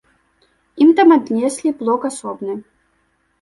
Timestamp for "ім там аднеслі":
0.85-1.75